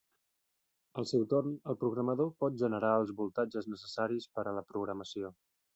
Al 1.01 1.07
seu 1.11 1.25
torn, 1.33 1.53
el 1.73 1.77
programador 1.83 2.33
pot 2.45 2.59
generar 2.65 2.91
els 3.03 3.15
voltatges 3.21 3.73
necessaris 3.75 4.31
per 4.39 4.49
a 4.53 4.59
la 4.61 4.67
programació. 4.75 5.37